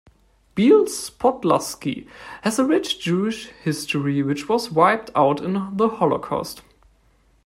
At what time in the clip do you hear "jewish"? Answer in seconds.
2.99-3.49